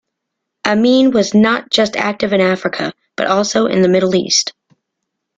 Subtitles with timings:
[0.65, 4.51] Amin was not just active in Africa, but also in the Middle East.